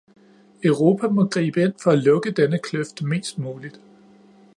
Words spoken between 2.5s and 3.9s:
kløft mest muligt.